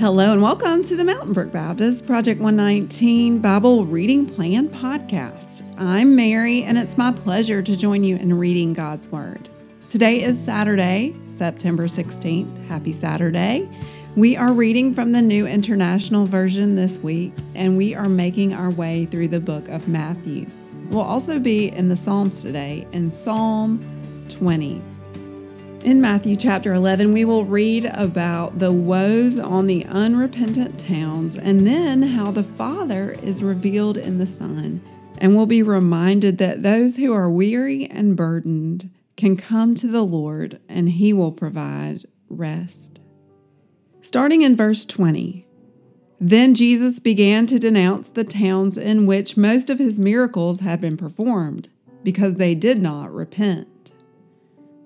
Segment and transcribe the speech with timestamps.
[0.00, 5.60] Hello and welcome to the Mountain Brook Baptist Project 119 Bible Reading Plan podcast.
[5.76, 9.50] I'm Mary and it's my pleasure to join you in reading God's Word.
[9.90, 12.66] Today is Saturday, September 16th.
[12.66, 13.68] Happy Saturday.
[14.16, 18.70] We are reading from the New International Version this week and we are making our
[18.70, 20.46] way through the book of Matthew.
[20.88, 23.84] We'll also be in the Psalms today in Psalm
[24.30, 24.80] 20.
[25.82, 31.66] In Matthew chapter 11, we will read about the woes on the unrepentant towns and
[31.66, 34.82] then how the Father is revealed in the Son.
[35.16, 40.02] And we'll be reminded that those who are weary and burdened can come to the
[40.02, 43.00] Lord and He will provide rest.
[44.02, 45.46] Starting in verse 20.
[46.20, 50.98] Then Jesus began to denounce the towns in which most of his miracles had been
[50.98, 51.70] performed,
[52.02, 53.79] because they did not repent.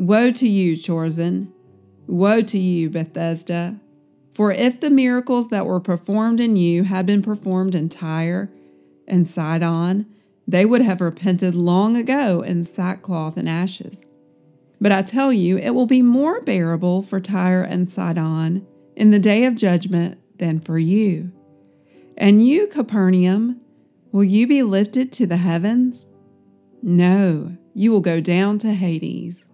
[0.00, 1.48] Woe to you, Chorazin!
[2.06, 3.78] Woe to you, Bethsaida!
[4.32, 8.50] For if the miracles that were performed in you had been performed in Tyre
[9.06, 10.06] and Sidon,
[10.48, 14.06] they would have repented long ago in sackcloth and ashes.
[14.80, 19.18] But I tell you, it will be more bearable for Tyre and Sidon in the
[19.18, 21.30] day of judgment than for you.
[22.16, 23.60] And you, Capernaum,
[24.12, 26.06] will you be lifted to the heavens?
[26.82, 29.44] No, you will go down to Hades.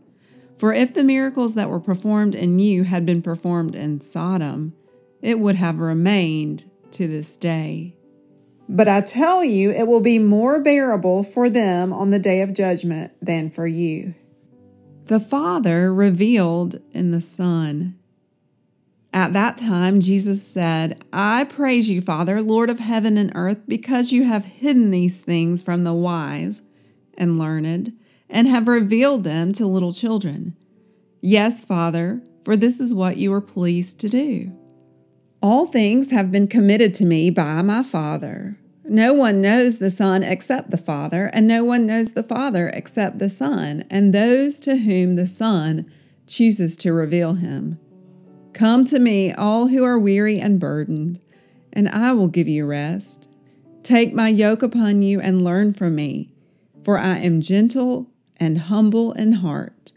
[0.59, 4.75] For if the miracles that were performed in you had been performed in Sodom,
[5.21, 7.97] it would have remained to this day.
[8.69, 12.53] But I tell you, it will be more bearable for them on the day of
[12.53, 14.15] judgment than for you.
[15.07, 17.97] The Father revealed in the Son.
[19.13, 24.11] At that time, Jesus said, I praise you, Father, Lord of heaven and earth, because
[24.11, 26.61] you have hidden these things from the wise
[27.17, 27.93] and learned
[28.29, 30.57] and have revealed them to little children.
[31.21, 34.53] Yes, Father, for this is what you are pleased to do.
[35.43, 38.59] All things have been committed to me by my Father.
[38.85, 43.19] No one knows the Son except the Father, and no one knows the Father except
[43.19, 45.91] the Son, and those to whom the Son
[46.27, 47.79] chooses to reveal him.
[48.53, 51.21] Come to me, all who are weary and burdened,
[51.73, 53.29] and I will give you rest.
[53.83, 56.33] Take my yoke upon you and learn from me,
[56.85, 59.93] for I am gentle and humble in heart,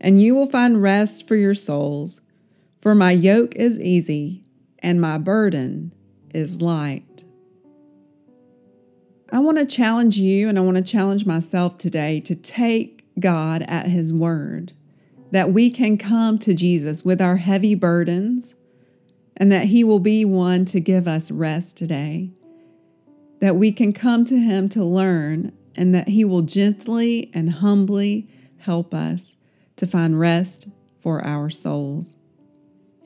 [0.00, 2.20] and you will find rest for your souls.
[2.80, 4.44] For my yoke is easy
[4.80, 5.92] and my burden
[6.34, 7.24] is light.
[9.32, 13.62] I want to challenge you and I want to challenge myself today to take God
[13.62, 14.72] at His word,
[15.30, 18.54] that we can come to Jesus with our heavy burdens
[19.36, 22.30] and that He will be one to give us rest today,
[23.40, 28.28] that we can come to Him to learn and that He will gently and humbly
[28.58, 29.36] help us
[29.76, 30.68] to find rest
[31.00, 32.14] for our souls.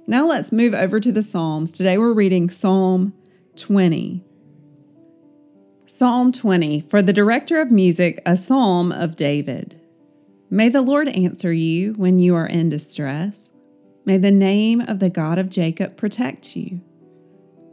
[0.06, 1.70] Now let's move over to the Psalms.
[1.70, 3.12] Today we're reading Psalm
[3.56, 4.24] 20.
[5.86, 9.80] Psalm 20 For the director of music, a psalm of David.
[10.50, 13.50] May the Lord answer you when you are in distress.
[14.04, 16.80] May the name of the God of Jacob protect you.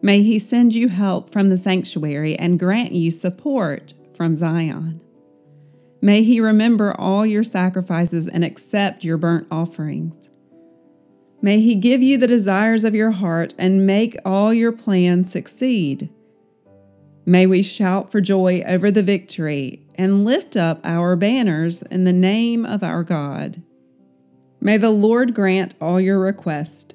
[0.02, 5.02] May he send you help from the sanctuary and grant you support from Zion.
[6.02, 10.16] May he remember all your sacrifices and accept your burnt offerings.
[11.42, 16.10] May he give you the desires of your heart and make all your plans succeed.
[17.26, 22.14] May we shout for joy over the victory and lift up our banners in the
[22.14, 23.62] name of our God.
[24.62, 26.94] May the Lord grant all your requests.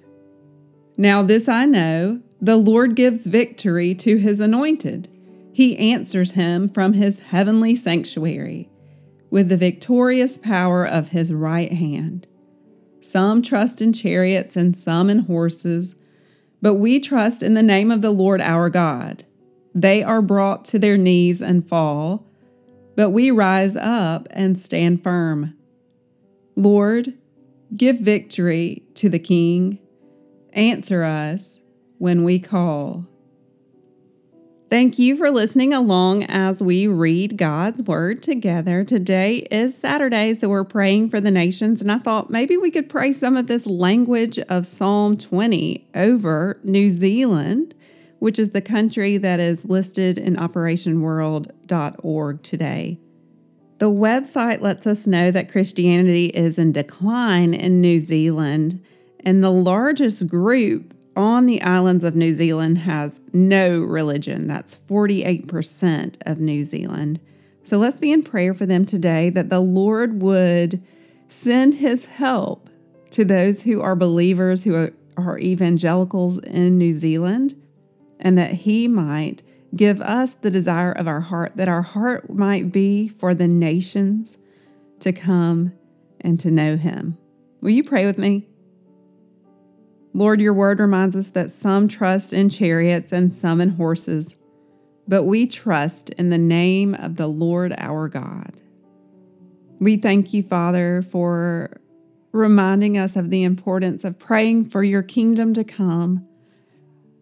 [0.97, 5.09] Now, this I know the Lord gives victory to his anointed.
[5.53, 8.71] He answers him from his heavenly sanctuary
[9.31, 12.27] with the victorious power of his right hand.
[13.01, 15.95] Some trust in chariots and some in horses,
[16.61, 19.25] but we trust in the name of the Lord our God.
[19.75, 22.27] They are brought to their knees and fall,
[22.97, 25.57] but we rise up and stand firm.
[26.57, 27.15] Lord,
[27.75, 29.79] give victory to the King.
[30.53, 31.61] Answer us
[31.99, 33.07] when we call.
[34.71, 38.85] Thank you for listening along as we read God's Word together.
[38.85, 42.89] Today is Saturday, so we're praying for the nations, and I thought maybe we could
[42.89, 47.75] pray some of this language of Psalm 20 over New Zealand,
[48.21, 53.01] which is the country that is listed in OperationWorld.org today.
[53.79, 58.81] The website lets us know that Christianity is in decline in New Zealand,
[59.19, 64.47] and the largest group on the islands of New Zealand has no religion.
[64.47, 67.21] That's 48% of New Zealand.
[67.63, 70.83] So let's be in prayer for them today that the Lord would
[71.29, 72.71] send his help
[73.11, 74.93] to those who are believers, who are,
[75.39, 77.55] evangelicals in New Zealand
[78.19, 79.43] and that He might
[79.77, 84.39] give us the desire of our heart, that our heart might be for the nations
[85.01, 85.73] to come
[86.23, 87.19] and to know Him.
[87.61, 88.49] Will you pray with me?
[90.13, 94.37] Lord, your word reminds us that some trust in chariots and some in horses,
[95.07, 98.61] but we trust in the name of the Lord our God.
[99.79, 101.81] We thank you, Father, for
[102.33, 106.27] reminding us of the importance of praying for your kingdom to come,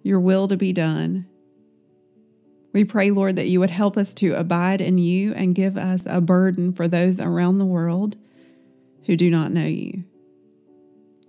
[0.02, 1.26] your will to be done.
[2.72, 6.04] We pray, Lord, that you would help us to abide in you and give us
[6.06, 8.16] a burden for those around the world
[9.06, 10.04] who do not know you.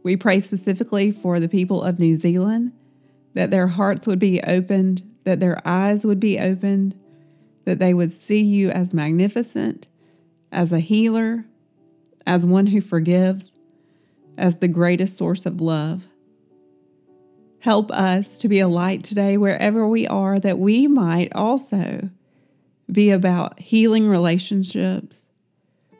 [0.03, 2.71] We pray specifically for the people of New Zealand
[3.33, 6.97] that their hearts would be opened, that their eyes would be opened,
[7.65, 9.87] that they would see you as magnificent,
[10.51, 11.45] as a healer,
[12.25, 13.55] as one who forgives,
[14.37, 16.03] as the greatest source of love.
[17.59, 22.09] Help us to be a light today wherever we are, that we might also
[22.89, 25.25] be about healing relationships,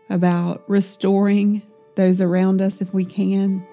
[0.09, 1.61] about restoring
[1.95, 3.67] those around us if we can,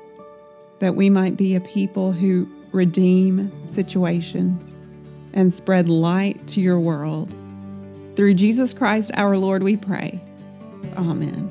[0.79, 4.77] that we might be a people who redeem situations
[5.33, 7.35] and spread light to your world.
[8.17, 10.21] Through Jesus Christ our Lord, we pray.
[10.97, 11.51] Amen.